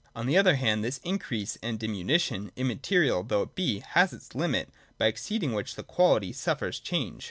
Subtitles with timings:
[0.15, 4.69] On the other hand, this increase and diminution, immaterial though it be, has its limit,
[4.97, 7.19] by exceeding which the quality suffers change.